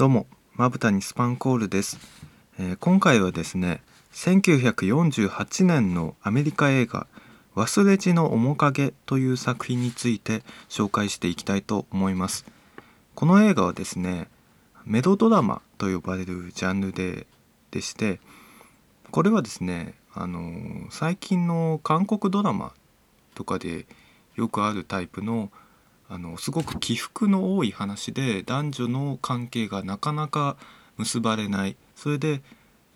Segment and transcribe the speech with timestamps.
[0.00, 1.98] どうもまぶたにスパンコールです、
[2.58, 3.82] えー今回はですね
[4.14, 7.06] 1948年のアメリカ映画
[7.54, 12.46] 「忘れじの面影」という作品について紹介していきたいと思います。
[13.14, 14.30] この映画はですね
[14.86, 17.26] メロドラマと呼ばれるジャンルで
[17.70, 18.20] でして
[19.10, 22.72] これはですねあのー最近の韓国ドラマ
[23.34, 23.84] とかで
[24.34, 25.52] よくあるタイプの
[26.12, 30.56] あのすごく起伏の多い話で男女の関係がなかなか
[30.98, 32.42] 結ばれないそれで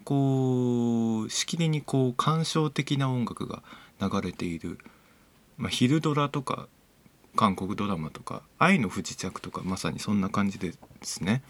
[0.03, 3.63] こうしきりにこう感傷的な音楽が
[4.01, 4.79] 流れている、
[5.57, 6.67] まあ、昼ドラとか
[7.37, 11.43] 韓国ドラマとか「愛の不時着」とかまさにそんな感じですね。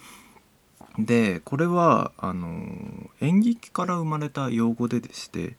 [0.98, 5.56] でこれはあの演劇から生まれた用語ででして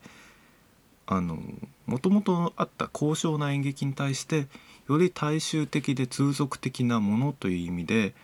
[1.08, 4.46] もともとあった高尚な演劇に対して
[4.88, 8.14] より大衆的で通俗的なものという意味で、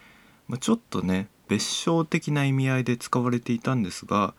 [0.48, 4.35] まあ、ちょっとね別称的な意味合いで使われていたんですが、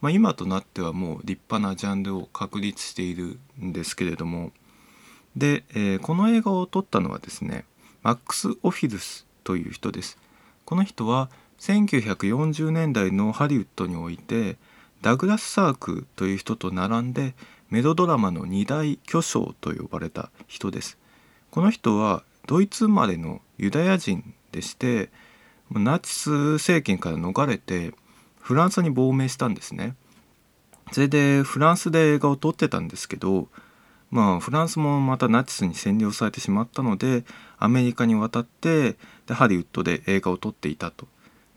[0.00, 4.52] まあ、今となってはもう立派なジャンルを確立しているんですけれども
[5.36, 7.64] で、えーこの映画を撮ったのはですね
[8.02, 10.18] マックス・オフィルスという人です。
[10.66, 14.56] この人は1940年代のハリウッドにおいて
[15.00, 17.34] ダグラス・サークという人と並んで
[17.70, 20.98] メロドラマの二大巨匠と呼ばれた人です。
[21.54, 25.08] この人はドイツ生まれのユダヤ人でして
[25.70, 27.94] ナチス政権から逃れて
[28.40, 29.94] フランスに亡命したんですね。
[30.90, 33.46] それでフランスで映画を撮ってたんですけど
[34.10, 37.22] まあフランスもまたナチスに占領されてしまったので
[37.56, 38.96] アメリカに渡って
[39.28, 41.06] でハリウッドで映画を撮っていたと。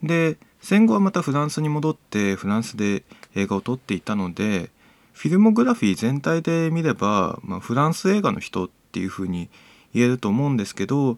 [0.03, 3.01] で戦後はまたフランスに戻ってフランスで
[3.33, 4.69] 映画を撮っていたので
[5.13, 9.49] フィルモグラフィー全体で見れば、まあ、フランス映画の人っていうふうに
[9.97, 11.17] 言えると思うんですけど、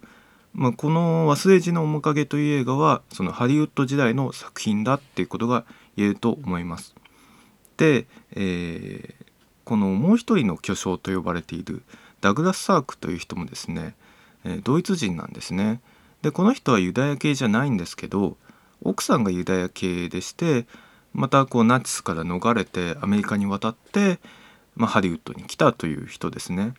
[0.54, 6.96] まあ、この「忘れじの面影」という映画はそのハリウッド時代の作品だっていうことが言えると思います。
[7.78, 9.30] で、えー
[9.66, 11.84] このもう一人の巨匠と呼ばれている
[12.22, 13.94] ダグラス・サークという人もですね、
[14.44, 15.80] えードイツ人なんですね。
[16.24, 18.36] でこの人はユダヤ系じゃないんですけど
[18.82, 20.66] 奥さんがユダヤ系でして
[21.14, 24.20] またこうナチスから逃れてアメリカに渡って、
[24.76, 26.74] まあ、ハリウッドに来たという人ですね。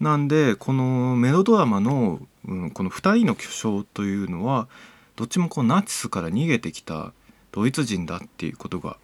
[0.00, 4.68] なんでこのメロドラマの、うん、この2人の巨匠というのは
[5.16, 7.12] どっちもこうナチスから逃げてきた
[7.52, 8.96] ドイツ人だっていうことが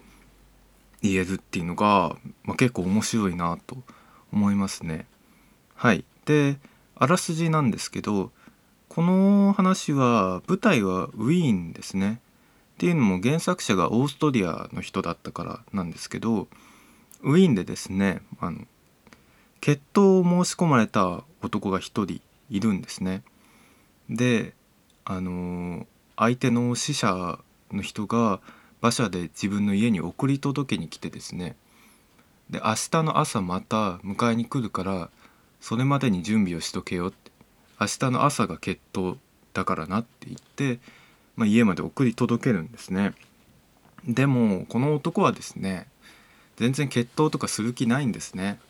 [1.03, 3.77] 言えるっていうのが、まあ、結構面白いなと
[4.33, 5.07] 思いますね。
[5.77, 6.59] はい、で
[6.97, 8.33] あらすじなんですけど
[8.89, 12.21] この話は舞台はウィーンですね。
[12.75, 16.49] っていうのも原作者がオーストリアの人だったからなんですけど
[17.23, 18.67] ウィーンでですねあの
[19.61, 23.23] 決闘を申し込まれた男が一人いるんですね。
[24.09, 24.55] で
[25.05, 27.39] あの相手の死者
[27.73, 28.41] の人が
[28.83, 31.57] 馬車で自分の家に送り届けに来てですね。
[32.49, 35.11] で明日の朝また迎えに来るから
[35.61, 37.31] それまでに準備をしとけよって。
[37.81, 39.17] 明日の朝が決闘
[39.55, 40.81] だからなって言って、
[41.37, 43.15] まあ、家まで送り届けるんですね。
[44.07, 45.87] でもこの男はですね
[46.57, 48.61] 全然決闘とかする気ないんですね。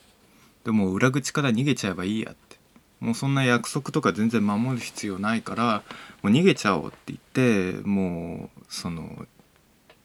[0.64, 2.56] でも裏口から逃げちゃえばいいやって
[3.00, 5.82] もうそんな約束とか全然守る必要ないから
[6.22, 9.26] もう逃げちゃおうって言ってもうその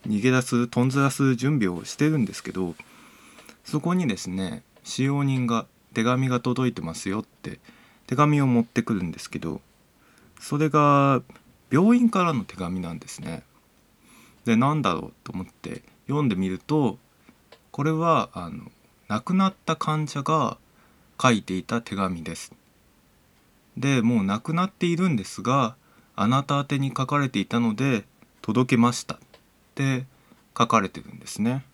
[0.07, 2.75] 逃げ出すとんずらす準備をしてるんですけど
[3.63, 7.59] そこにですね使用人が手紙が届いてますよって
[8.07, 9.61] 手紙を持ってくるんですけど
[10.39, 11.21] それが
[11.71, 13.43] 病院からの手紙なんですね。
[14.45, 16.99] でなんだろうと思って読んでみると
[17.71, 18.71] これはあの
[19.07, 20.57] 亡くなった患者が
[21.21, 22.53] 書いていた手紙です。
[23.77, 25.75] でもう亡くなっているんですが
[26.15, 28.05] あなた宛てに書かれていたので
[28.41, 29.17] 届けましたっ
[29.75, 30.05] て
[30.57, 31.65] 書かれてるんですね。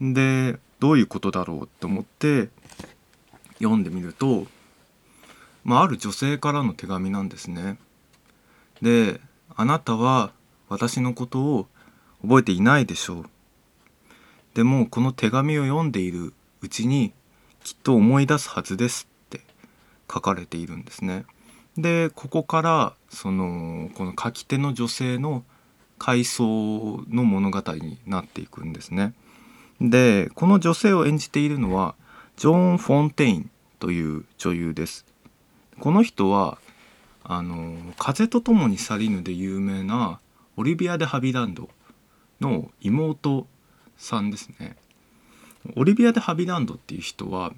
[0.00, 2.48] でどういうことだろうと思って
[3.58, 4.46] 読んでみると、
[5.64, 7.78] まあ、ある女性からの手紙なんですね。
[8.80, 9.20] で
[9.56, 10.30] あなたは
[10.68, 11.66] 私のことを
[12.22, 13.24] 覚えていないでしょう。
[14.54, 17.12] でもこの手紙を読んでいるうちに
[17.62, 19.40] きっと思い出すはずですって
[20.12, 21.24] 書かれているんですね。
[21.76, 25.44] でここからそのこの書き手の女性の
[25.98, 29.14] 回想の物語になっていくんですね。
[29.80, 31.94] でこの女性を演じているのは
[32.36, 35.04] ジョーン・フォンテインという女優です。
[35.78, 36.58] この人は
[37.22, 40.18] あの「風と共に去りぬ」で有名な
[40.56, 41.68] オリビア・デ・ハビランド
[42.40, 43.46] の妹
[43.96, 44.76] さんですね。
[45.76, 47.52] オリビア・デ・ハビランドっていう人は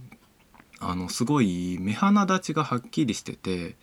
[0.81, 3.76] あのすごい目鼻立ちがはっきりしてて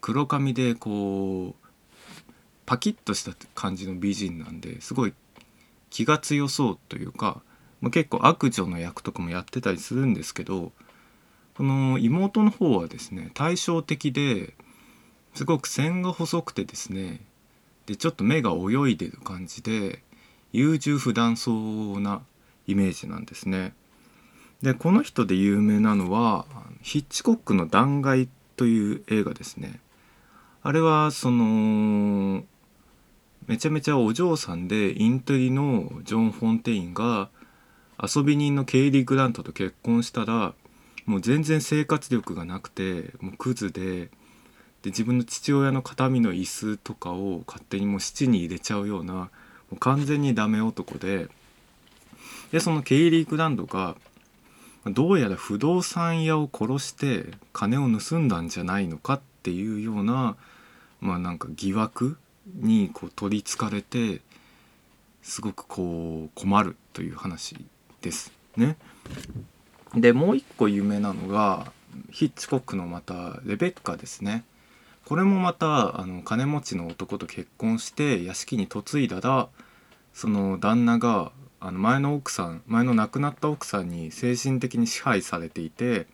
[0.00, 2.30] 黒髪でこう
[2.66, 5.14] パキッとした感じの美人なんですごい
[5.90, 7.42] 気が強そうというか、
[7.80, 10.72] まあ、結構悪女の役とかもやってたりするんですけど
[11.54, 14.54] この妹の方はですね対照的で
[15.34, 17.20] すごく線が細くてですね
[17.86, 20.02] でちょっと目が泳いでる感じで
[20.52, 22.22] 優柔不断そうな
[22.66, 23.74] イメージなんですね。
[24.62, 26.46] でこの人で有名なのは
[26.82, 29.80] ヒッチコックの「断崖」という映画ですね。
[30.62, 32.44] あれはその
[33.46, 37.30] めちゃめちゃお嬢さんでインテリのジョン・フォンテインが
[38.02, 40.54] 遊び人のケイリー・グラントと結婚したら
[41.06, 44.10] もう全然生活力がなくてもうクズで
[44.82, 49.28] で自分の父親の形見の椅子とかを勝手にもう七に入れちゃうようなも
[49.72, 51.28] う完全にダメ男で
[52.52, 53.96] でそのケイリー・グランドが
[54.86, 60.36] どうやら不動産屋を殺して金を盗んだんじゃないのかっていうような
[61.00, 62.16] まあなんか疑惑
[62.54, 64.20] にこう取りつかれて
[65.22, 67.56] すごくこう困るという話
[68.00, 68.76] ですね。
[69.94, 71.72] でもう一個有名なのが
[72.10, 74.44] ヒッチコックのまたレベッカですね。
[75.04, 79.48] これもまたあの金持ちの男と結婚して屋敷に嫁いだら
[80.14, 86.06] その旦那があの前の奥さん前の亡くなった奥さんに精神的に支配されていて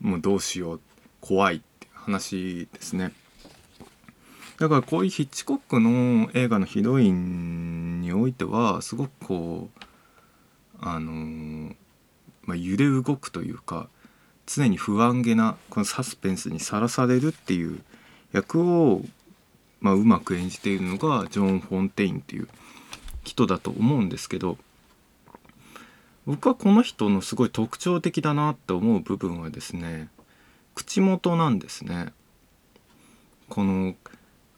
[0.00, 0.80] もうどうしよう
[1.20, 3.12] 怖いって話ですね。
[4.58, 9.84] だからこういうヒッチコックの映画のヒロインにおいてはすごくこう
[10.80, 11.72] あの、
[12.42, 13.88] まあ、揺れ動くというか
[14.46, 17.80] 常に不安げなこのサスペンスにさらされるっていう
[18.32, 19.02] 役を、
[19.80, 22.48] まあ、うまく演じているのがジョン・フォンテインっていう
[23.28, 24.58] 人だと思うんですけど
[26.26, 30.08] 僕はこの人のすごい特徴的だなって思う部分はですね
[30.74, 32.12] 口元なんですね。
[33.48, 33.94] この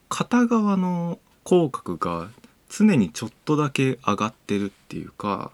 [0.09, 2.29] 片側の口角が
[2.69, 5.51] 常にちょっとだけ上がってるっていうか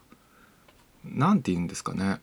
[1.05, 2.19] 何て言うんですかね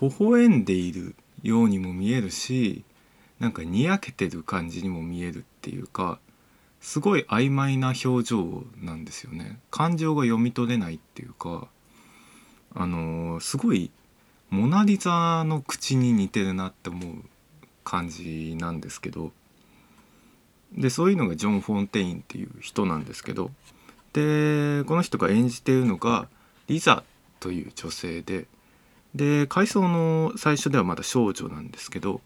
[0.00, 2.84] 微笑んでいるようにも見えるし
[3.38, 6.18] なんかにやけてる感じにも見えるっていうか
[6.86, 9.58] すごい曖昧な表情なんですよね。
[9.72, 11.66] 感情が読み取れないっていうか
[12.76, 13.90] あのー、すごい
[14.50, 17.24] モナ・リザの口に似てるなって思う
[17.82, 19.32] 感じなんですけど
[20.78, 23.50] でそういうのがジョン・フォンテインっていう人なんですけど
[24.12, 26.28] でこの人が演じているのが
[26.68, 27.02] リザ
[27.40, 28.46] という女性で
[29.12, 32.20] で回想の最初ではまだ少女なんですけど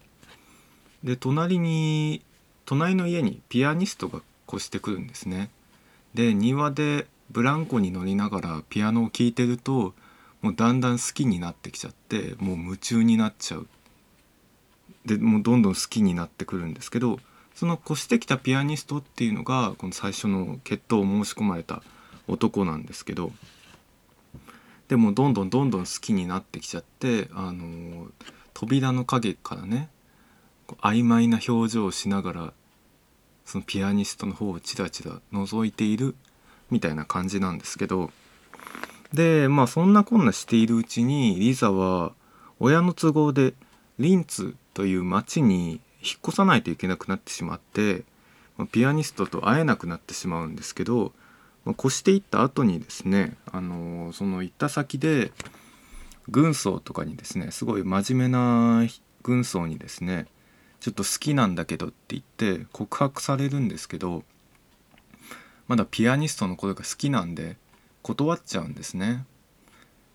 [1.03, 2.21] で隣に
[2.65, 5.49] 隣の家にピアニストが越してくるんですね。
[6.13, 9.93] で庭でブランコに乗りながらピアノを聴いてると
[10.41, 13.67] もうだんだん好きになってきちゃってもう夢中になっちゃう
[15.05, 17.19] でもうどんどん好きになってくるんですけど
[17.55, 21.81] その越してきたピアニストっていうのがこの最初の決闘を申し込まれた
[22.27, 23.31] 男なんですけど
[24.87, 28.07] でもどんどんどんどん好きになってきちゃってあの
[28.53, 29.89] 扉の影からね
[30.81, 32.53] 曖昧な表情をしながら
[33.45, 36.15] そのピアニストの方をチラチラ覗いている
[36.69, 38.11] みたいな感じなんですけど
[39.13, 42.13] でまあそんなこんなしているうちにリザは
[42.59, 43.53] 親の都合で
[43.99, 48.03] リンツという町に引っ越さないといけなくなってしまって
[48.71, 51.13] ピアニストと会えなくなってしまうんですけど
[51.65, 55.31] ま越していった後にですね、あのその行った先で
[56.27, 58.87] 軍曹とかにですねすごい真面目な
[59.21, 60.25] 軍曹にですね
[60.81, 64.23] ちょっと好きなんだけどって言って告白されるんですけど
[65.67, 67.55] まだピアニストのことが好きなんで
[68.01, 69.25] 断っちゃうんですね。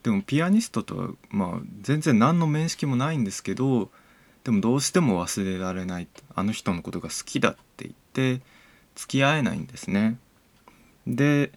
[0.03, 3.91] でもピアニストとはまあ全然何の面識もないんですけど
[4.45, 7.95] でもどうしても忘れられないあの人のことが好きだって言っ
[8.39, 8.45] て
[8.97, 10.19] 付き合えないんですね。
[11.07, 11.53] で、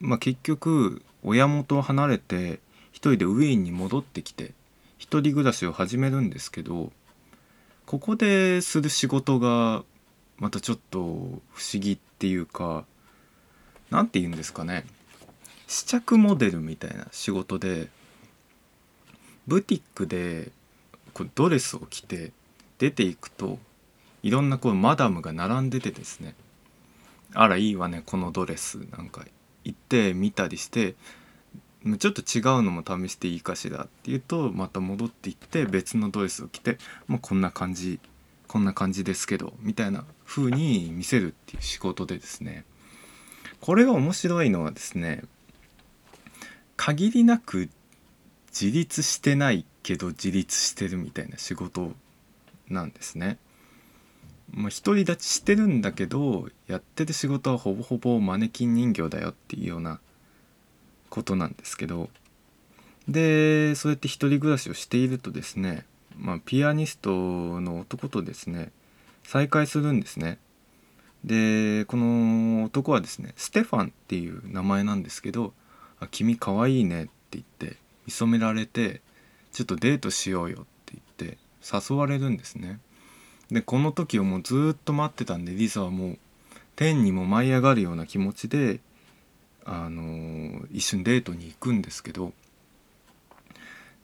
[0.00, 2.60] まあ、結局親元を離れて
[2.92, 4.52] 一人でウィーンに戻ってきて
[4.98, 6.92] 一人暮らしを始めるんですけど
[7.86, 9.84] ここでする仕事が
[10.38, 11.40] またちょっと不思
[11.80, 12.84] 議っていうか
[13.90, 14.84] 何て言うんですかね。
[15.68, 17.88] 試着モデルみたいな仕事で
[19.46, 20.50] ブティックで
[21.14, 22.32] こうドレスを着て
[22.78, 23.58] 出ていくと
[24.24, 26.34] いろんなこうマダムが並んでてですね。
[27.34, 28.78] あらいいわねこのドレス。
[28.90, 29.24] なんか
[29.62, 30.96] 行ってみたりして
[31.98, 38.00] ちょっと違うのも試していいかしらって言うとまた戻っていって別のドレスを着てもうこんな感じ
[38.48, 42.64] こんな感じですけどみたいな風に見せるっていう仕事でですね
[43.60, 45.22] これが面白いのはですね
[46.76, 47.68] 限りなく
[48.48, 51.92] 自立してないけど自立してるみたいな仕事
[52.68, 53.38] なんですね。
[54.50, 60.00] まあ、独り立ちしてるんだけどやってる仕事はほぼほぼマネキン人形だよっていうような
[61.10, 62.10] ことなんですけど
[63.08, 65.84] でそうやって一人暮らしをしているとですね、
[66.18, 67.10] まあ、ピアニスト
[67.60, 68.72] の男とですね
[69.24, 70.38] 再会するんですね。
[71.24, 75.52] でこの男はですねステファンっていう名前なんですけど
[75.98, 79.00] 「あ君かわいいね」って言って見初められて
[79.52, 82.78] 「ちょっとデートしようよ」って言って誘われるんですね。
[83.50, 86.18] でこの時をもうずっと待ってたんでリサはもう
[86.76, 88.80] 天にも舞い上がるような気持ちで、
[89.66, 92.32] あの、一緒にデートに行くんですけど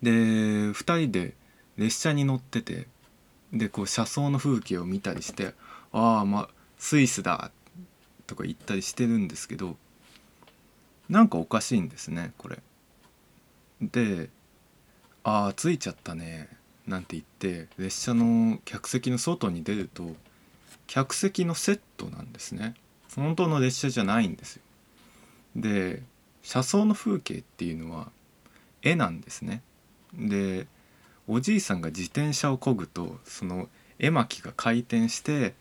[0.02, 1.34] で2人で
[1.76, 2.88] 列車に乗ってて
[3.52, 5.54] でこう車窓の風景を見たりして
[5.92, 7.50] 「ああまあスイスだ」
[8.26, 9.76] とか言ったりしてるんですけど
[11.08, 12.58] なんかおかしいんですねこれ。
[13.80, 14.30] で
[15.24, 16.48] 「ああ着いちゃったね」
[16.86, 20.16] なんて言って列車の客席の外に出ると
[20.88, 22.74] 客席のセットなんですね
[23.14, 24.62] 本当の列車じゃないんですよ
[25.56, 26.02] で
[26.42, 28.10] 車窓の風景っていうのは
[28.82, 29.62] 絵なんですね
[30.14, 30.66] で
[31.28, 33.68] おじいさんが自転車を漕ぐとその
[33.98, 35.54] 絵巻が回転して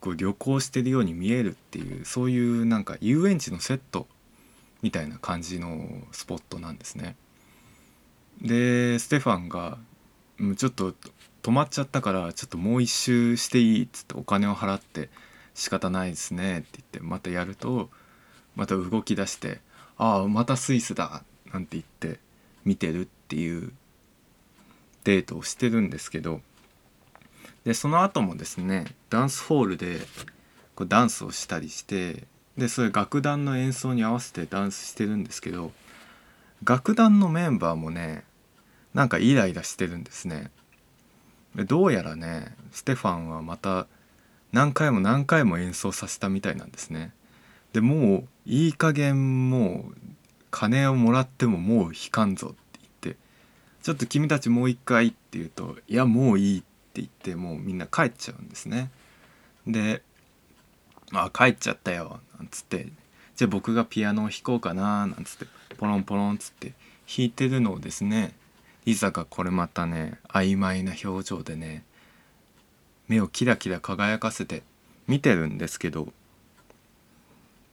[0.00, 4.06] こう旅行してるように見えるっていうそういうなんか遊園地のセット
[4.82, 7.16] みたいな感じのスポットなんですね。
[8.42, 9.78] でステファンが
[10.56, 10.94] ちょっと
[11.42, 15.08] 止まっちゃったからちょっともう一周していいっつってお金を払って
[15.54, 17.88] 仕方ないですねって言ってまたやると
[18.56, 19.60] また動き出して
[19.98, 21.22] 「ああまたスイスだ」
[21.52, 22.18] なんて言って
[22.64, 23.72] 見てるっていう
[25.04, 26.40] デートをしてるんですけど
[27.64, 30.00] でその後もですねダンスホールで
[30.74, 32.24] こうダンスをしたりして
[32.56, 35.72] でそれ楽団の演奏に合わせてダンスしてるんですけど
[36.64, 38.24] 楽団のメンバーもね
[38.94, 40.50] なんかイライラしてるんですね。
[41.54, 43.86] どうやらねステファンはまた
[44.52, 47.12] 何回も何回も演奏させたみたいなんですね。
[47.72, 49.96] でもういい加減もう
[50.50, 53.20] 金をもらってももう弾かんぞって言って
[53.82, 58.90] ちょっと君たちもう一回って言うといやもういいって言ってもうみんな帰っちゃうんですね。
[59.66, 60.02] で
[61.12, 62.88] 「あ帰っちゃったよ」なんつって
[63.36, 65.46] 「じゃあ僕がピアノを弾こうかな」なんつって。
[65.76, 66.72] ポロンポロンつって。
[67.06, 68.34] 弾いてるのをですね
[68.84, 71.84] リザがこれまたね曖昧な表情でね
[73.08, 74.62] 目をキラキラ輝かせて
[75.06, 76.08] 見てるんですけど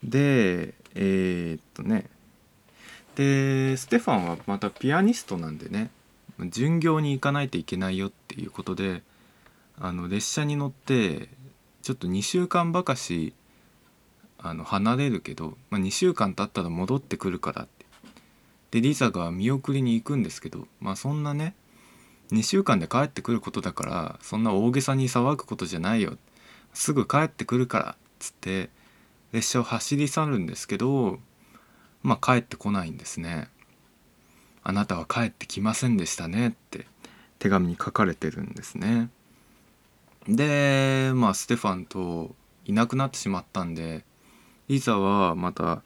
[0.04, 2.06] でえー、っとね。
[3.16, 5.90] でステファンはまたピアニストなんでね。
[6.40, 9.02] 巡業に行かないといけないよっていうことで
[9.78, 11.28] あの列車に乗って
[11.82, 13.34] ちょっと2週間ばかし
[14.38, 17.84] あの離れるけど、まあ、2週間経ったら戻ってくるからって。
[18.72, 21.54] でリザが見送りに行くんですけどまあそんなね
[22.32, 26.18] 2週間で帰ってくることだからそんな大げさに騒ぐことじゃないよ。
[26.72, 28.70] すぐ帰ってくるからっつって
[29.34, 31.18] 列車を走り去るんですけど
[32.04, 33.48] まあ帰ってこないんですね。
[34.62, 36.86] あなたは帰ってきませんでしたねって
[37.40, 39.10] 手紙に書かれてるんですね。
[40.28, 44.04] でまあステファンといなくなってしまったんで
[44.68, 45.82] リザはまた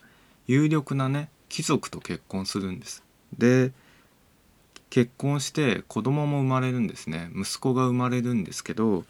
[0.47, 3.03] 有力なね貴族と結婚するんです
[3.37, 3.73] で
[4.91, 9.05] 結婚して子供も生まれるんですね息子が生まれるんですけど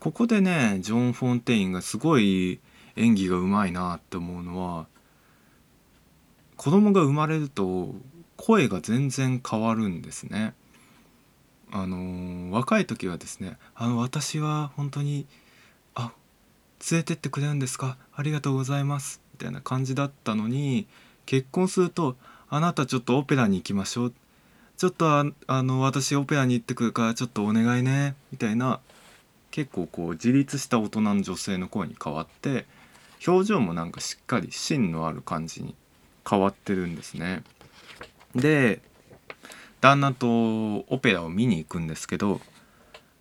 [0.00, 2.58] ここでねジョン・フォンテインがすごい
[2.96, 4.86] 演技がうまいなって思うのは
[6.56, 7.94] 子供が生まれると
[8.36, 10.54] 声が全然変わるんですね。
[11.72, 15.26] あのー、若い時はですね「あの私は本当に
[15.94, 16.12] あ
[16.90, 17.96] 連れてってくれるんですか？
[18.14, 20.86] ありがとうございます」みたいな感じだったのに
[21.26, 22.16] 結婚すると
[22.48, 24.12] 「あなたちょっとオペラに行きましょう」
[24.76, 28.14] ちょっとああの私オペラに行ってくるからちょっとお願いね。
[28.30, 28.80] みたいな
[29.50, 32.66] 結構こう自立した大人の女性の声に変わって
[33.26, 35.74] 表情もなんかしっかり芯のある感じに
[36.28, 37.42] 変わってるんですね。
[38.34, 38.80] で
[39.80, 42.40] 旦那とオペラを見に行くんですけど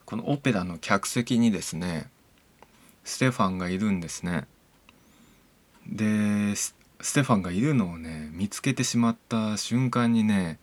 [0.05, 2.09] このオペラの客席にですね
[3.03, 4.47] ステファンがいるんですね。
[5.87, 6.73] でス
[7.13, 10.59] テファンがいるのをね見つけてしまった瞬間にね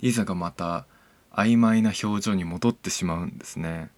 [0.00, 0.86] リザがまた
[1.32, 3.90] 曖昧な表情に戻ってしまうんですね。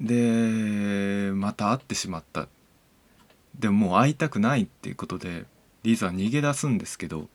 [0.00, 2.48] でまた会ってしまった
[3.58, 5.44] でももう会いたくないっていうことで
[5.82, 7.28] リーザは逃げ出すんですけど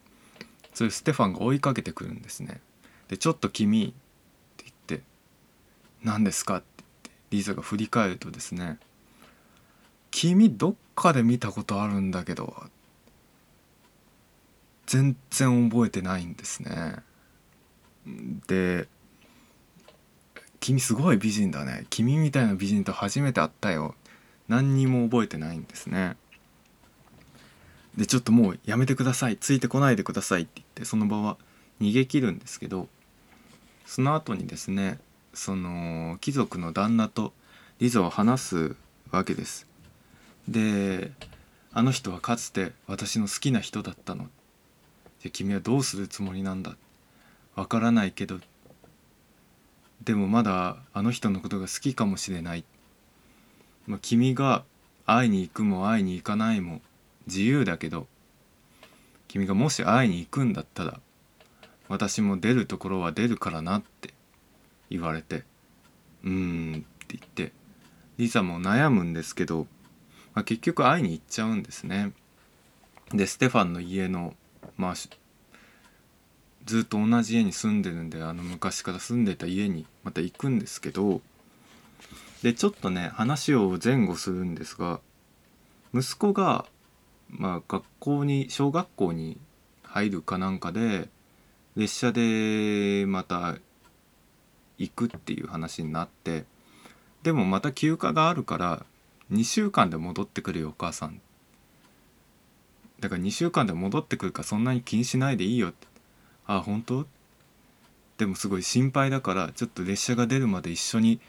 [0.74, 2.62] それステファンが追いかけてくるんですね。
[3.08, 3.94] で「ちょっと君」っ
[4.58, 5.04] て言って
[6.04, 8.80] 「何ですか?」って言ってリーザが振り返るとですね
[10.12, 12.64] 「君どっかで見たことあるんだけど」
[14.86, 16.98] 全然覚えてないんですね。
[18.48, 18.88] で
[20.60, 23.96] 君すごい美人だね君みたいな美人と初めて会ったよ
[24.48, 26.16] 何にも覚えてないんですね。
[27.98, 29.38] でちょっともうやめてください。
[29.38, 31.38] ついてこないでくださいって言ってその場は
[31.82, 32.88] 逃げ切るんですけど
[33.86, 35.00] その後にですね
[35.34, 37.34] その貴族の旦那と
[37.80, 38.76] リザを話す
[39.12, 39.68] わけです。
[40.48, 41.12] で
[41.72, 44.28] あの人はかつて私の好きな人だったの。
[45.22, 46.76] じゃ君はどうするつもりなんだ。
[47.56, 48.40] わからないけど。
[50.04, 52.66] でもまだあの人のことが好きかもしれない、
[53.88, 54.64] まあ、君が
[55.06, 56.82] 会いに行くも会いに行かないも
[57.28, 58.08] 自由だけど
[59.28, 61.00] 君がもし会いに行くんだったら
[61.90, 64.14] 私も出るところは出るからなって
[64.90, 65.44] 言われて
[66.24, 67.52] うーんって言って
[68.18, 69.68] リサも悩むんですけど、
[70.34, 72.14] まあ、結局会いに行っちゃうんですね。
[73.12, 74.34] でステファンの家の
[74.78, 74.94] まあ
[76.66, 81.22] ずっと同じ家に住んでるんであの昔から住んでた家にまた行くんですけど
[82.44, 85.00] でちょっとね話を前後するんですが
[85.94, 86.66] 息子が
[87.30, 89.40] まあ学校に小学校に
[89.84, 91.08] 入るかなんかで
[91.76, 93.56] 列車でまた
[94.78, 96.44] 行くっていう話になって
[97.24, 98.86] でもまた休暇があるから
[99.32, 101.22] 2週間で戻ってくるよお母さん。
[103.00, 105.70] だから2週間で戻ってくるかそんなに気にしないでいいよ。
[105.70, 105.88] って
[106.46, 107.08] あ本当？
[108.18, 111.20] でもすごい心配だからちょっと列車が出るまで一緒に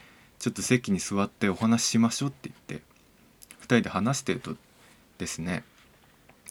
[0.44, 2.84] ちょっと席に座ってお話ししましょうって言って
[3.62, 4.56] 2人で話してると
[5.16, 5.64] ですね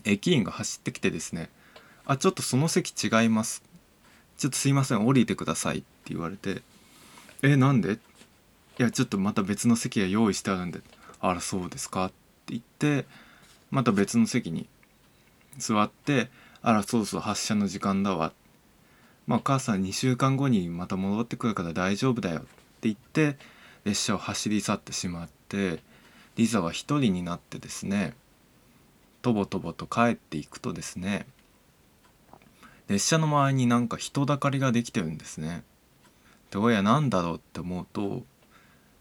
[0.03, 1.51] 駅員が走ってきてですね
[2.07, 3.61] 「あちょっとその席違います」
[4.35, 6.63] 「ちょっとすいません降りてください」って言われて
[7.43, 7.99] 「えなんで?」
[8.79, 10.81] 「いやちょっとまた別の席が用意してあるんで」
[11.21, 12.15] 「あらそうですか」って
[12.47, 13.05] 言って
[13.69, 14.67] また別の席に
[15.59, 16.31] 座って
[16.63, 18.33] 「あらそうそう発車の時間だわ」
[19.27, 22.47] まあ、お母さん2週間後にまた戻ってくるから大丈夫だよって
[22.89, 23.37] 言って
[23.83, 25.81] 列車を走り去ってしまって
[26.35, 28.13] リザは一人になってですね
[29.21, 31.25] とぼとぼと帰っていくとですね
[32.87, 35.63] 列車の周りになんか人だかりができてるんですね。
[36.51, 38.23] でおや何だろうって思うと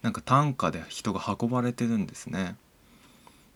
[0.03, 2.57] なんか担架で人が運ばれてるんですね。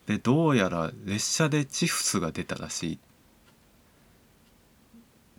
[0.06, 2.98] でどうやら列車でチフスが出たらしい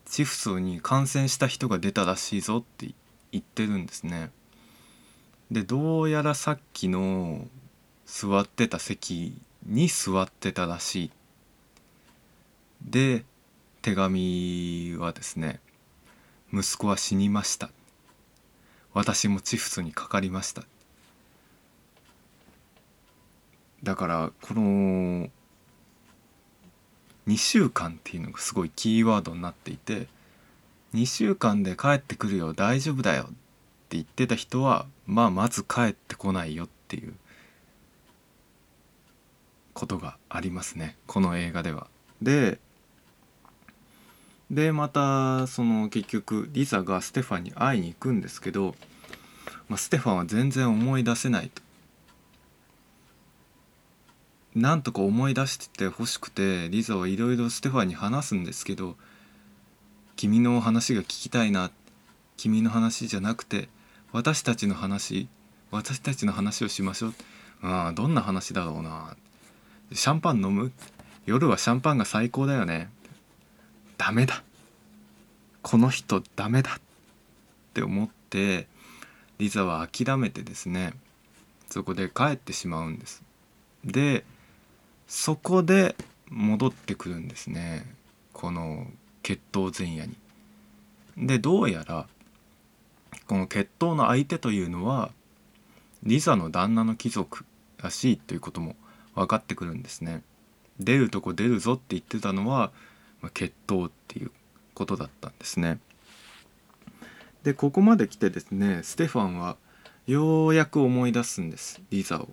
[0.06, 2.93] チフスに感染した人が出たらしいぞって
[3.32, 4.32] 言ってるんですね。
[5.51, 7.47] でどうやらさっきの
[8.05, 9.33] 座ってた席
[9.65, 11.12] に座ってたらしい。
[12.81, 13.23] で
[13.81, 15.60] 手紙はですね
[16.53, 17.69] 「息子は死にました」
[18.93, 20.63] 「私もチフスにかかりました」
[23.83, 25.29] だからこの
[27.27, 30.07] 2週間っていうのがすごいキーワードになっていて
[30.93, 33.29] 2週間で帰ってくるよ大丈夫だよ。
[33.91, 37.13] 言ってた人はまあまず帰ってこないよっていう
[39.73, 41.88] ことがありますねこの映画では。
[42.21, 42.60] で
[44.50, 48.76] でまたその結局リザがステファンに会いに行くんですけど、
[49.67, 51.62] まあ、ステファンは全然思い出せないと。
[54.56, 58.95] なんとか思い出してほしくてリザはいろいろステファンに話すんですけど
[60.15, 61.69] 「君の話が聞きたいな」
[62.38, 63.69] 「君の話じゃなくて
[64.12, 65.28] 私たちの話
[65.72, 67.13] 私たちの話をしましょう」
[67.62, 69.15] ああどんな話だろうな。
[69.91, 70.72] シャンパン飲む？
[71.26, 72.89] 夜はシャンパンが最高だよね。
[73.98, 74.43] ダメだ。
[75.62, 76.76] この人ダメだ。
[76.76, 76.80] っ
[77.74, 78.67] て思って
[79.39, 80.93] リザは諦めてですね
[81.70, 83.24] そこで帰ってしまうんです。
[83.84, 84.24] で
[85.08, 85.96] そこで
[86.30, 87.86] 戻ってくるんですね
[88.34, 88.88] この
[89.24, 90.15] 決闘前夜に。
[91.17, 92.08] でどうやら
[93.28, 95.12] この決闘の相手というのは
[96.04, 97.46] リザの旦那の貴族
[97.82, 98.76] らしいということも
[99.15, 100.24] 分かってくるんですね。
[100.80, 102.72] 出るとこ出るぞって言ってたのは、
[103.22, 104.32] まあ、決闘っていう
[104.74, 105.80] ことだったんですね。
[107.43, 109.58] でここまで来てですねステファンは
[110.06, 112.30] ようやく思い出すんですリザを。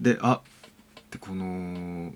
[0.00, 0.42] であ
[1.00, 2.14] ってこの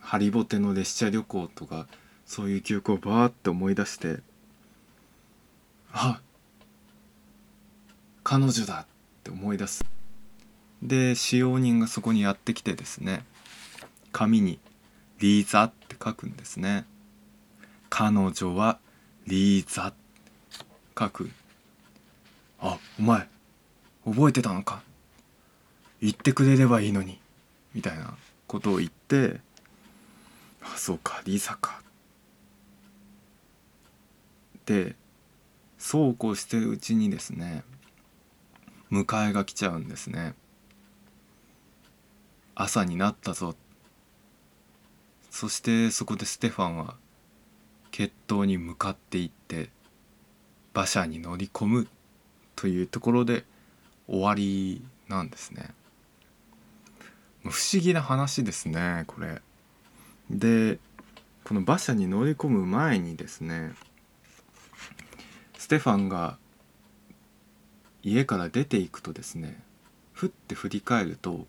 [0.00, 1.86] ハリボテの列車旅行とか
[2.26, 4.20] そういう記憶をバーって思い出して
[5.92, 6.20] あ
[8.30, 8.86] 彼女だっ
[9.24, 9.86] て思い出す。
[10.82, 13.24] で使用人がそこにやってきてですね
[14.12, 14.58] 紙に
[15.18, 16.84] 「リーザ」って書くんですね。
[17.88, 18.78] 彼女は
[19.26, 19.94] リーザ
[20.98, 21.30] 書く。
[22.60, 23.26] あお前
[24.04, 24.82] 覚えてたのか？
[26.02, 27.18] 言ってくれればいいのに。
[27.72, 28.14] みたいな
[28.46, 29.40] ことを言って
[30.62, 31.80] あそうかリーザか。
[34.66, 34.96] で
[35.78, 37.64] そうこうしてるうちにですね
[38.90, 40.34] 迎えが来ちゃうんですね。
[42.54, 43.54] 朝になったぞ。
[45.30, 46.96] そしてそこでステファンは
[47.90, 49.70] 決闘に向かっていって
[50.74, 51.88] 馬車に乗り込む
[52.56, 53.44] というところで
[54.08, 55.70] 終わりなんですね。
[57.42, 59.40] 不思議な話ですねこれ。
[60.30, 60.78] で
[61.44, 63.72] この馬車に乗り込む前にですね
[65.56, 66.36] ステファンが
[68.02, 69.60] 家から出ていくとですね
[70.12, 71.46] ふって振り返ると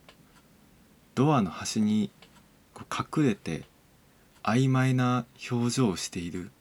[1.15, 2.11] ドアの端に
[2.75, 3.63] 隠れて
[4.43, 6.51] 曖昧な表情をしている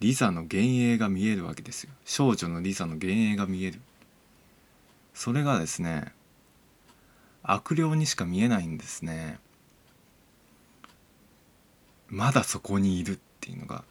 [0.00, 1.90] リザの幻影が見えるわけですよ。
[2.04, 3.80] 少女のリザの幻影が見える。
[5.14, 6.12] それがですね
[7.44, 9.38] 悪霊にしか見えないんですね。
[12.08, 13.84] まだそこにいるっていうのが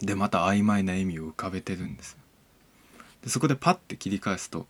[0.00, 2.16] でまた曖昧な笑みを浮かべてるんです。
[3.24, 4.66] でそこでパッて切り返すと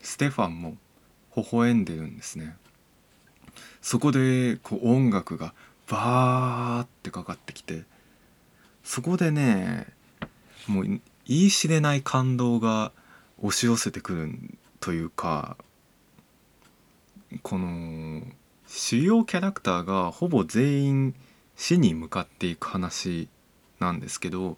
[0.00, 0.76] ステファンも
[1.36, 2.56] 微笑んでるんですね。
[3.80, 5.54] そこでこう音楽が
[5.88, 7.84] バーってかかってきて
[8.82, 9.86] そこでね
[10.66, 12.92] もう言い知れない感動が
[13.40, 14.30] 押し寄せてくる
[14.80, 15.56] というか
[17.42, 18.22] この
[18.66, 21.14] 主要キャラクターがほぼ全員
[21.56, 23.28] 死に向かっていく話
[23.78, 24.56] なんですけど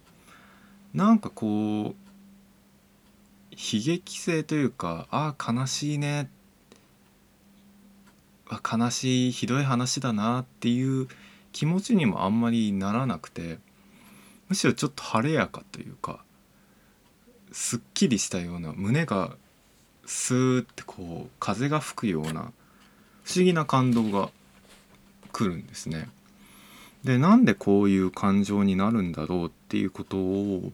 [0.95, 2.10] なんかこう
[3.61, 6.31] 悲劇性というかああ悲しいね
[8.51, 11.09] 悲しいひどい話だなっていう
[11.53, 13.59] 気持ちにもあんまりならなくて
[14.49, 16.25] むしろちょっと晴れやかというか
[17.53, 19.37] すっきりしたような胸が
[20.07, 22.53] スーってこう風が吹くような
[23.23, 24.31] 不思議な感動が
[25.33, 26.09] 来るんですね。
[27.05, 30.73] でなんでこういう感情になるんだろうっていうことを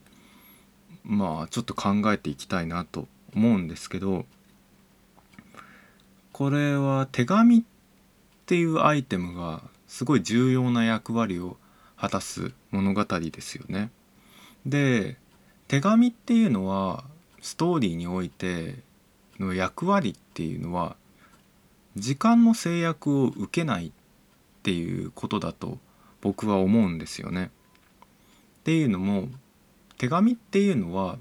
[1.06, 4.26] まあちょっと考えていきたいなと思うんですけど
[6.32, 7.62] これは手紙っ
[8.44, 11.56] ていうアイテムがすごい重要な役割を
[11.96, 13.90] 果たす物語ですよね。
[14.66, 15.16] で
[15.68, 17.04] 手紙っていうのは
[17.40, 18.76] ストーリーにおいて
[19.38, 20.96] の役割っていうのは
[21.96, 23.92] 時間の制約を受けないっ
[24.62, 25.78] ていうことだと
[26.20, 27.50] 僕は思うんですよね。
[28.60, 29.28] っていうのも
[29.98, 31.18] 手紙っていうのは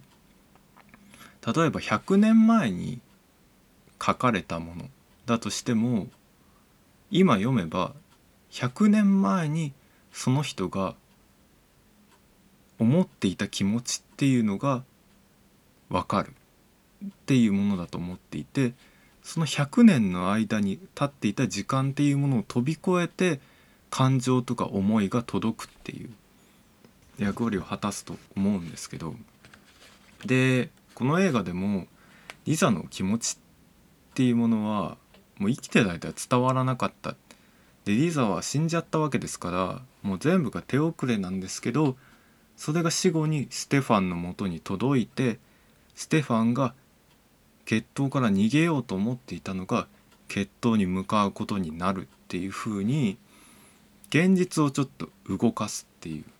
[1.45, 2.99] 例えば100年前に
[4.03, 4.85] 書かれたもの
[5.25, 6.07] だとしても
[7.11, 7.93] 今読めば
[8.51, 9.73] 100年前に
[10.11, 10.95] その人が
[12.79, 14.83] 思っていた気持ちっていうのが
[15.89, 16.33] 分かる
[17.05, 18.73] っていうものだと思っていて
[19.23, 23.39] その100年の間に経っていた時間っていうものを飛び越えて
[23.89, 26.09] 感情とか思いが届くっていう
[27.17, 29.15] 役割を果たすと思うんですけど
[30.25, 31.87] でこの映画でも
[32.45, 34.97] リザの気持ちっていうものは
[35.37, 37.15] もう生きてる間は伝わらなかった。
[37.83, 41.95] でリザは死んじゃったわけですからもう全部が手遅れなんですけど
[42.57, 45.37] それが死後にステファンのもとに届いて
[45.93, 46.73] ステファンが
[47.65, 49.87] 決闘から逃げようと思っていたのが
[50.27, 53.17] 決闘に向かうことになるっていう風に
[54.09, 56.34] 現実をちょっと動かすっていう。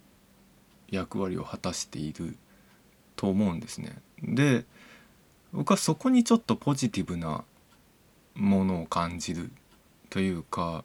[0.90, 2.38] 役割を果たしている
[3.16, 3.98] と思うんですね。
[4.22, 4.66] で
[5.54, 7.44] 僕はそこにちょっとポジティブな
[8.36, 9.52] ものを感じる
[10.10, 10.84] というか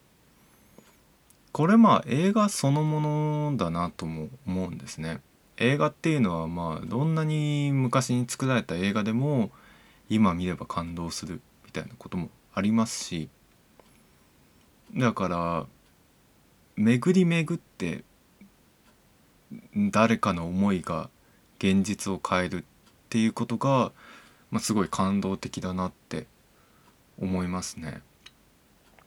[1.52, 3.00] これまあ映画そのも
[3.50, 5.20] のだなとも思うんですね。
[5.56, 9.50] 映画っていうのはまあどんなに昔に作られた映画でも
[10.08, 13.28] 今見れば感動するみたいなこともありますし
[14.96, 15.66] だから
[16.76, 18.04] 巡り巡って
[19.74, 21.10] 誰かの思いが
[21.58, 22.64] 現実を変えるっ
[23.08, 23.92] ていうことが、
[24.50, 26.26] まあ、すごい感動的だなって
[27.20, 28.02] 思いますね。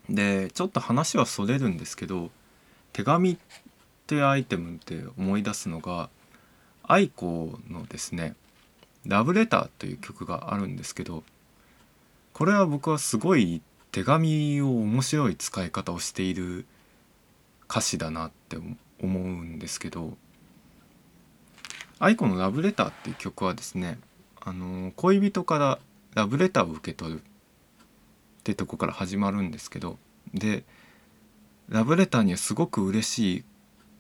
[0.09, 2.29] でちょっと話はそれるんですけど
[2.91, 3.37] 手紙っ
[4.05, 6.09] てアイテムって思い出すのが
[6.83, 8.35] 愛子のですね
[9.07, 11.23] 「ラブレター」という曲があるんですけど
[12.33, 16.65] これは僕はすごい手紙を面白い使い方をしている
[17.69, 18.57] 歌詞だなって
[19.01, 20.17] 思うんですけど
[21.99, 23.99] 愛子の「ラブレター」っていう曲はですね
[24.41, 25.79] あの恋人から
[26.13, 27.23] ラブレターを受け取るっ
[28.43, 29.97] てとこから始まるんですけど
[30.33, 30.65] で
[31.69, 33.43] ラブレターにはすごく嬉しい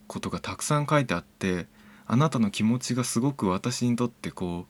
[0.07, 1.67] ことがたくさん書いてあって
[2.05, 4.67] あなたの気持ちがすごく私にとってこ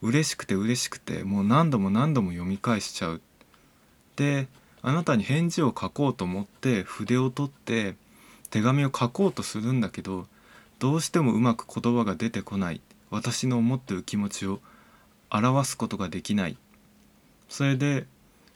[0.00, 3.20] う嬉しくて嬉しくてもう何度も何度も読み返しちゃう。
[4.16, 4.48] で
[4.82, 7.96] あなたに返事を書こうと思って筆を取って
[8.50, 10.28] 手紙を書こうとするんだけど
[10.78, 12.80] どうしてもうまく言葉が出てこない。
[13.10, 14.60] 私の思ってる気持ちを
[15.30, 16.56] 表すことができない。
[17.48, 18.06] それで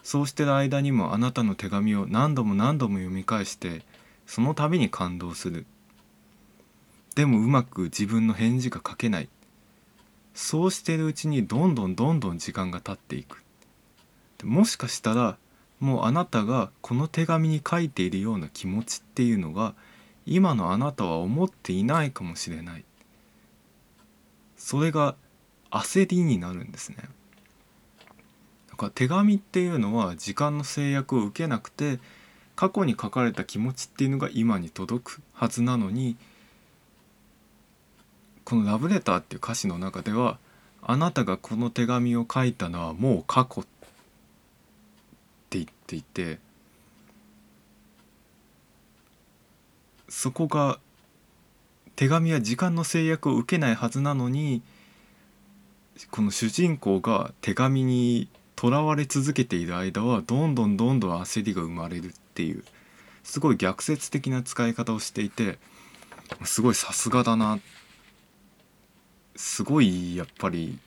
[0.03, 3.83] そうしてる間にもあなたの手紙を何度も何度も読み返して
[4.27, 5.67] その度に感動する。
[7.15, 9.29] でもうまく自分の返事が書けない。
[10.35, 13.43] そうしてるうちにどんどんどんどん時間が経っていく。
[14.45, 15.37] もしかしたら
[15.79, 19.75] もうあなたがこの手紙に書いているような気持ちっていうのが
[20.27, 22.85] 今のあなたは思っていないかもしれない。
[24.57, 25.17] それが
[25.71, 26.97] 焦りになるんですね。
[28.71, 31.99] だから手紙っていうのは時間の制約を受けなくて
[32.55, 36.17] 過去に書かれた気持ちっていうのが今に届くはずなのに
[38.45, 40.39] この「ラブレター」っていう歌詞の中では
[40.81, 43.65] あなたがこの手紙を書いたのはもう過去っ
[45.51, 46.39] て言っていて
[50.13, 50.79] そこが
[51.97, 54.61] 手紙は時間の制約を受けないはずなのに
[56.11, 62.63] この主人公が手紙にとらわれ続けている間はどんどんどんどん焦りが生まれるっていう
[63.25, 65.59] すごい逆説的な使い方をしていて
[66.45, 67.59] すごいさすがだな
[69.35, 70.79] すごいやっぱり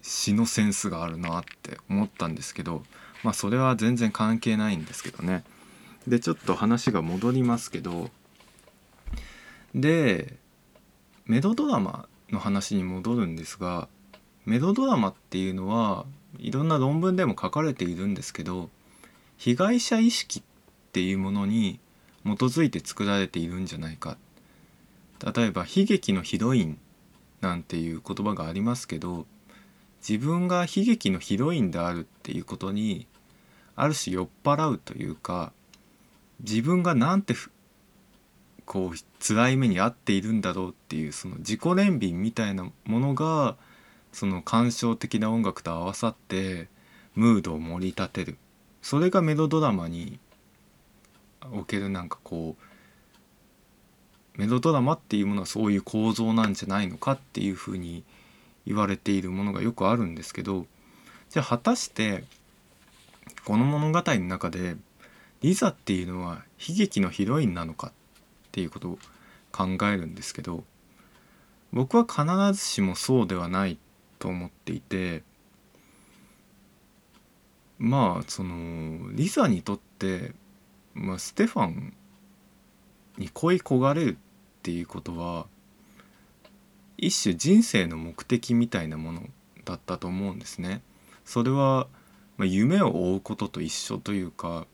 [0.00, 2.82] 詩のセンスがあるなって思ったんですけど
[3.22, 5.44] まあそれは全然関係ないんですけどね。
[6.08, 8.10] でちょっと話が戻りますけど
[9.74, 10.36] で
[11.26, 13.88] メドドラマの話に戻るんですが
[14.44, 16.06] メドドラマっていうのは
[16.38, 18.70] いろんな論文でも書かれているんですけど
[19.36, 20.42] 被害者意識っ
[20.92, 21.80] ていうものに
[22.24, 24.18] 基づいて作られているんじゃないか。
[25.34, 26.78] 例えば悲劇のヒロイン
[27.40, 29.26] なんていう言葉がありますけど
[30.06, 33.06] 自分が悲劇のヒロインであるっていうことに
[33.74, 35.52] ある種酔っ払うというか
[36.40, 37.34] 自分がなんて
[38.64, 43.56] こう辛い目に遭っているんだろうっていうその自己憐憫みたいなものが
[44.12, 46.68] その感傷的な音楽と合わさって
[47.14, 48.38] ムードを盛り立てる。
[48.82, 50.18] それがメロドラマに
[51.52, 58.04] おけるなんかこうメロドラマっていうものはそういう構造なんじゃないのかっていうふうに
[58.66, 60.66] 言われているものがよくあるんですけど
[61.30, 62.24] じゃあ果たして
[63.44, 64.76] この物語の中で
[65.40, 67.92] リザっていうのは悲劇のヒロインなのかっ
[68.52, 68.98] ていうことを
[69.52, 70.64] 考えるんですけど
[71.72, 72.24] 僕は必
[72.58, 73.78] ずしもそうではない
[74.18, 75.22] と思っていて
[77.78, 80.32] まあそのリザにとって、
[80.94, 81.94] まあ、ステファン
[83.16, 84.16] に恋焦がれるっ
[84.62, 85.46] ていうことは
[86.96, 89.22] 一種人生の目的みたいなもの
[89.64, 90.82] だったと思うんですね。
[91.24, 91.86] それは、
[92.36, 94.66] まあ、夢を追うことと一緒というか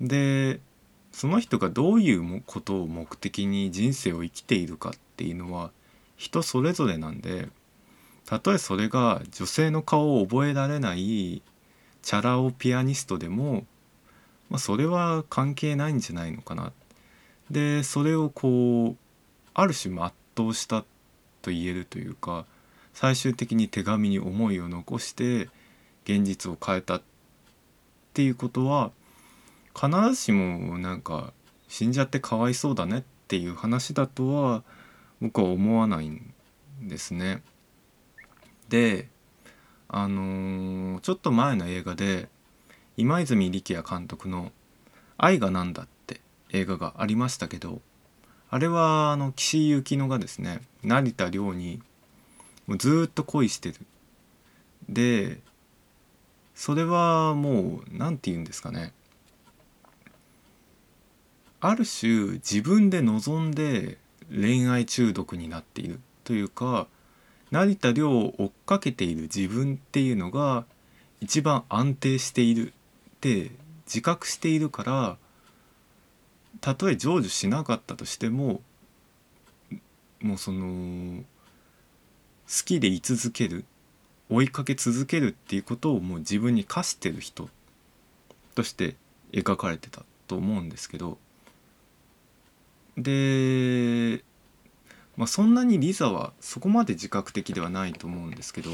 [0.00, 0.60] で
[1.12, 5.70] その人がどういうことを目的に人生を生きているかっていうのは
[6.16, 7.48] 人それぞれなんで
[8.26, 11.42] たとえそれが女性の顔を覚えられない
[12.02, 13.64] チャラ男ピアニストでも、
[14.48, 16.72] まあ、それは関係ないんじゃないのかな。
[17.50, 18.96] でそれをこう
[19.54, 20.82] ある種全うした
[21.42, 22.46] と言えるというか
[22.94, 25.48] 最終的に手紙に思いを残して
[26.04, 27.02] 現実を変えたっ
[28.14, 28.92] ていうことは
[29.80, 31.32] 必ずしもなんか
[31.68, 34.62] 死んじゃってかわいそうだねっていう話だとは
[35.22, 36.34] 僕は思わないん
[36.82, 37.42] ですね。
[38.68, 39.08] で
[39.88, 42.28] あのー、ちょっと前の映画で
[42.98, 44.52] 今泉力也監督の
[45.16, 47.80] 「愛がなんだ」って映画がありましたけど
[48.50, 51.80] あれはあの岸井ゆきのがですね成田凌に
[52.66, 53.78] もうずっと恋してる。
[54.88, 55.40] で
[56.54, 58.92] それはもう何て言うんですかね
[61.60, 63.98] ある種自分で望んで
[64.30, 66.86] 恋愛中毒になっているというか
[67.50, 70.64] 成田凌を追っかけている自分っていうのが
[71.20, 72.72] 一番安定しているっ
[73.20, 73.50] て
[73.86, 75.16] 自覚しているから
[76.60, 78.60] たとえ成就しなかったとしても
[80.22, 81.24] もうその好
[82.64, 83.64] きでい続ける
[84.30, 87.48] 追いかけ続けるっていうことをもう自分に課してる人
[88.54, 88.94] として
[89.32, 91.18] 描かれてたと思うんですけど
[92.96, 94.22] で、
[95.16, 98.70] まあ、そんなにリザはそこまで自覚的ではないと思うんですけど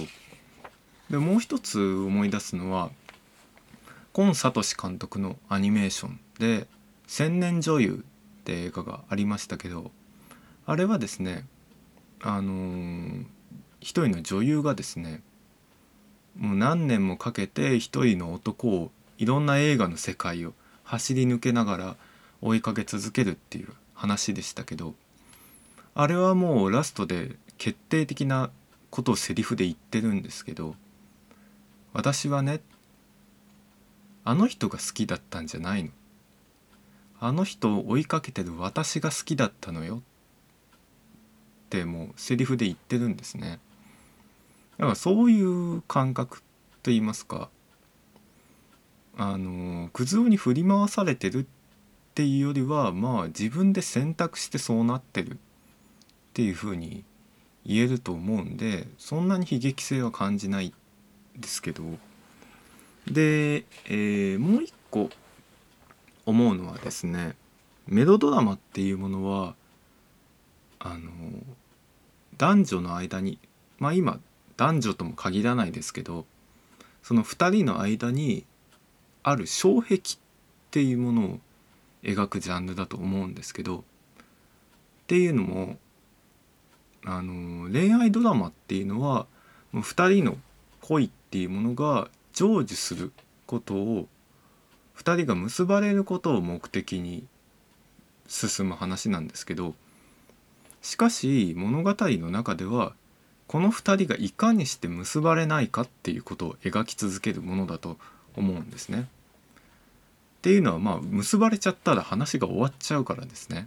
[1.11, 2.90] でもう一つ思い出すのは
[4.12, 6.66] 今聡監督のアニメーションで
[7.07, 8.05] 「千年女優」
[8.40, 9.90] って映画がありましたけど
[10.64, 11.46] あれはですね
[12.20, 13.26] あのー、
[13.81, 15.22] 一人の女優がですね
[16.38, 21.96] もう何年もかけて一人の男をいろんな映画の世界を走り抜けながら
[22.40, 24.94] 追いかけ続けるっていう話でしたけど
[25.94, 28.50] あれはもうラストで決定的な
[28.90, 30.76] ことをセリフで言ってるんですけど
[31.92, 32.61] 私はね
[34.24, 35.90] あの人が好きだったんじゃないの。
[37.20, 40.02] あの人を追いかけてる私が好きだったのよ。
[41.66, 43.61] ってもうセリフで言ってるんですね。
[44.78, 46.38] だからそういう感覚
[46.82, 47.48] と言いますか
[49.16, 51.46] あのクズ男に振り回されてるっ
[52.16, 55.37] ていうよりはまあ自分で選択してそうなってるっ
[56.33, 57.05] ていうふうに
[57.66, 60.72] 言えると思うんでそんなに悲劇性は感じない
[61.37, 61.83] ですけど。
[63.07, 65.11] で、えー、もう一個
[66.24, 67.37] 思うのはですね
[67.87, 69.55] メロドラマっていうものは
[70.81, 71.11] あの
[72.38, 73.38] 男女の間に
[73.79, 74.18] まあ今
[74.57, 76.24] 男女とも限らないですけど
[77.02, 78.44] その2人の間に
[79.22, 80.00] ある障壁っ
[80.70, 81.40] ていうものを
[82.07, 83.83] 描くジャンルだと思うんですけどっ
[85.09, 85.77] ていうのも
[87.05, 89.27] あの恋愛ドラマっていうのは
[89.73, 90.37] もう2人の
[90.81, 93.12] 恋っていうものが成就する
[93.47, 94.09] ことを
[94.97, 97.27] 2人が結ばれることを目的に
[98.29, 99.75] 進む話なんですけど
[100.83, 102.95] しかし物語の中では
[103.47, 107.97] この2人がいかにして結ばれないかっていうことを描き続けるものだと
[108.37, 109.07] 思うんですね。
[110.46, 113.66] っていうのはまあ結ばれちゃったら話が終わっちゃうからですね。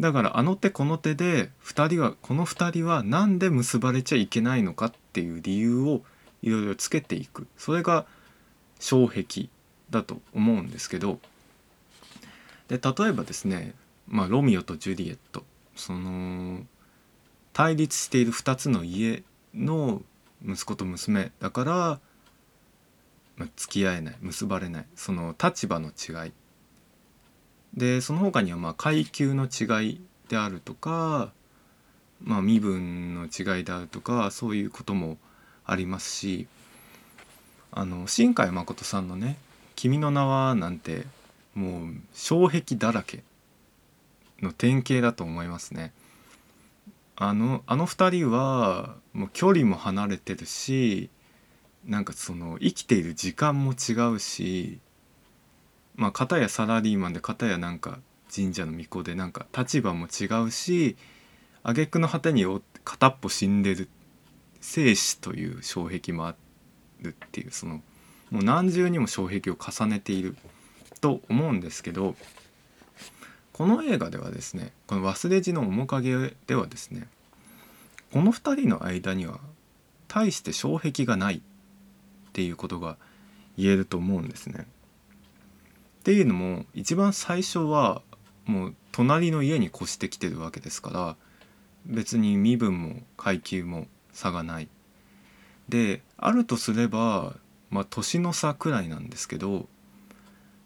[0.00, 6.00] だからあの手この手で2人はこの2人は何で結ばれちゃいけないのかっていう理由を
[6.40, 7.46] いろいろつけていく。
[7.58, 8.06] それが
[8.78, 9.50] 障壁
[9.90, 11.20] だと思うんですけど。
[12.68, 13.74] で例えばですね、
[14.08, 15.44] まあ、ロミオとジュリエット。
[15.76, 16.60] その
[17.52, 20.00] 対立している2つの家の
[20.42, 22.00] 息子と娘だから、
[23.40, 26.32] まあ、付き合えない結ばれないその立場の違い
[27.72, 31.32] でその他にはまあ階級の違いであるとか、
[32.22, 35.16] まあ、身分の違いであるとかそういうことも
[35.64, 36.48] ありますし
[37.72, 39.38] あの新海誠さんのね
[39.74, 41.06] 「君の名は」なんて
[41.54, 43.22] もう障壁だらけ
[44.42, 45.92] の典型だと思いますね。
[47.16, 51.08] あのあの2人はもう距離も離れてるし
[51.84, 54.80] なんかその生きている時間も違うし
[55.96, 57.98] まあ片やサラリーマンで片やなんか
[58.34, 60.96] 神社の巫女でなんか立場も違うし
[61.62, 62.44] 挙句の果てに
[62.84, 63.88] 片っぽ死んでる
[64.60, 66.34] 生死という障壁もあ
[67.00, 67.82] るっていうその
[68.30, 70.36] もう何重にも障壁を重ねている
[71.00, 72.14] と思うんですけど
[73.52, 77.08] この映画ではですねこの「忘れじの面影」ではですね
[78.12, 79.40] この2人の間には
[80.08, 81.42] 大して障壁がない
[82.30, 82.96] っていうことが
[83.58, 84.66] 言えると思うんですね。
[86.00, 88.02] っていうのも一番最初は
[88.46, 91.16] もう隣の家に越してきてるわけですから
[91.84, 94.68] 別に身分も階級も差がない。
[95.68, 97.34] であるとすれば
[97.68, 99.68] まあ年の差くらいなんですけど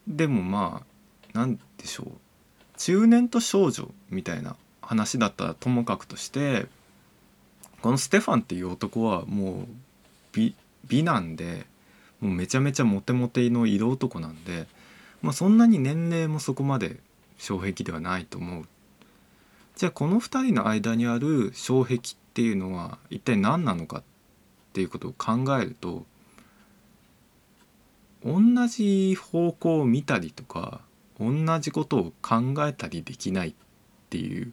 [0.07, 0.87] でもまあ
[1.33, 2.07] 何でしょう
[2.77, 6.67] 中年と少女みたいな話だったらともかくとして
[7.83, 9.67] このステファンっていう男はもう
[10.33, 10.55] 美
[10.89, 11.67] 美なんで
[12.21, 14.67] もうめちゃめちゃモテモテの色男なんで、
[15.23, 17.01] まあ、そんなに年齢もそこまで
[17.39, 18.65] 障壁ではないと思う。
[19.77, 22.01] じゃあこの2人の間にある障壁っ
[22.33, 24.03] ていうのは一体何なのかっ
[24.73, 26.07] ていうことを考えると
[28.25, 30.81] 同じ方向を見たりとか
[31.21, 33.55] 同じことを考えたりできないっ
[34.11, 34.53] ていう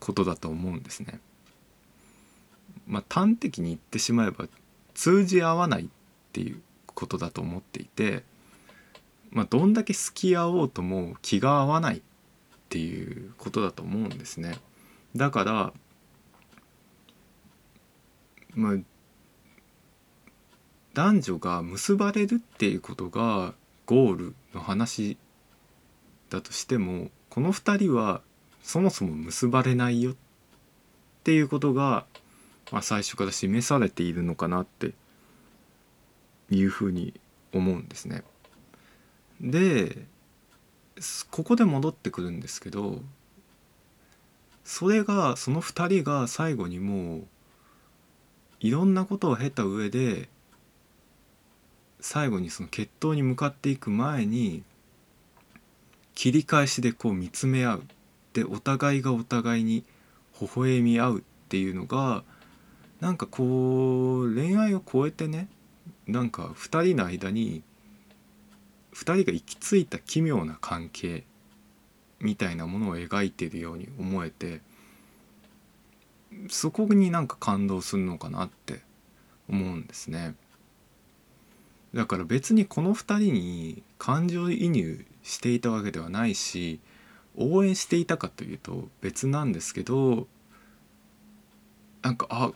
[0.00, 1.20] ことだと思うんですね。
[2.86, 4.46] まあ、端的に言ってしまえば
[4.96, 5.88] 通じ合わないっ
[6.32, 8.24] ていうことだと思っていて、
[9.30, 12.00] まあ、どんだけ好き合おうとも気が合わないっ
[12.70, 14.58] ていうことだと思うんですね。
[15.14, 15.72] だから
[18.54, 18.76] まあ
[20.94, 23.52] 男女が結ばれるっていうことが
[23.84, 25.18] ゴールの話
[26.30, 28.22] だとしてもこの2人は
[28.62, 30.14] そもそも結ばれないよっ
[31.22, 32.06] ていうことが、
[32.72, 34.92] まあ、最初から示されているのかなって
[36.50, 37.14] いうふうに
[37.52, 38.22] 思うんですね。
[39.40, 40.06] で
[41.30, 43.00] ここで戻ってくるんですけど
[44.64, 47.26] それがその2人が最後にもう
[48.60, 50.28] いろんなことを経た上で
[52.00, 54.62] 最後にその決闘に向かっていく前に
[56.14, 57.82] 切り返しでこう見つめ合う
[58.32, 59.84] でお互いがお互いに
[60.40, 62.24] 微笑み合うっていうのが
[63.00, 65.48] なんかこう恋愛を超えてね
[66.06, 67.62] なんか2人の間に
[68.94, 71.24] 2人が行き着いた奇妙な関係
[72.20, 74.60] みたいなものを描いてるように思えて
[76.48, 78.80] そこになんか感動するのかなって
[79.48, 80.34] 思うんですね。
[81.94, 86.80] だから別にこの2人に感情移入していたわけではないし
[87.36, 90.26] 応援していたかというと別なんですけど
[92.02, 92.52] なんかあ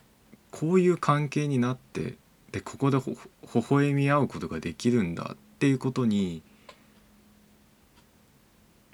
[0.51, 2.15] こういう関係になって
[2.51, 3.15] でここでほ
[3.55, 6.43] 微笑み合うことができるんだっていうことに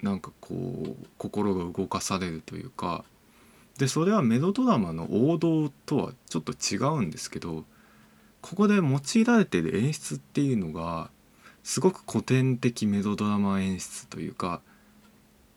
[0.02, 3.04] なんかこう心が動かされるというか
[3.78, 7.64] でそれはメロドラマの王道とはちょっと違うんですけど
[8.40, 11.10] ここで用いられてる演出っていうのが
[11.64, 14.60] すごく古典的メロドラマ演出というか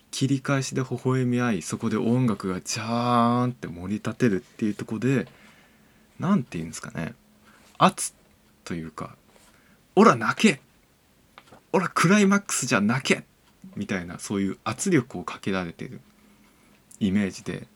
[0.10, 5.28] 切り返しで微笑み合いそこで音楽がジャーンって盛り立てるっていうとこで
[6.22, 7.14] 何て言うんですかね
[7.78, 8.14] 圧
[8.64, 9.16] というか
[9.96, 10.62] 「オラ泣け!」
[11.74, 13.26] 「オラクライマックスじゃ泣け!」
[13.76, 16.00] みたいなそういう圧力をかけられてる
[17.00, 17.68] イメージで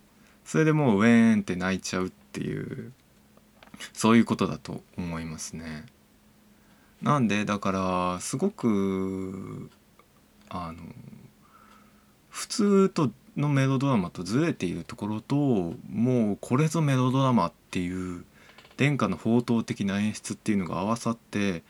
[0.46, 2.94] それでもうウェーンって泣いちゃうっていう
[3.94, 5.86] そういうことだと思いますね。
[7.02, 9.70] なんでだからすごく
[10.50, 10.84] あの
[12.30, 15.36] 普通とのメロドラマとずれているところと
[15.90, 18.24] もうこれぞメロドラマっていう
[18.78, 21.64] 殿下の宝刀的な演出っていうのが合わさって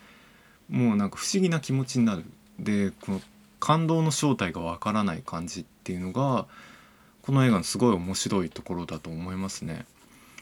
[0.70, 2.26] もうなんか不思議な気持ちになる
[2.60, 3.22] でこの
[3.60, 6.45] 感動の正体がわからない感じっていうのが
[7.22, 9.86] この映画のすごい面白いところだと思いますね。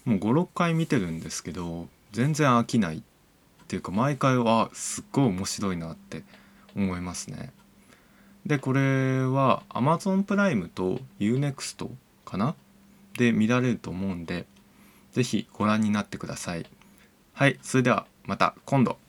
[0.06, 3.02] もう56回見てるんですけど全然飽きないっ
[3.68, 6.24] ていうか毎回はすっごい面白いなって
[6.76, 7.54] 思いますね。
[8.46, 11.90] でこれは Amazon プライムと UNEXT
[12.26, 12.56] かな？
[13.18, 14.46] で見られると思うんで
[15.14, 16.66] 是非ご覧になってください。
[17.34, 19.03] はいそれではまた今度。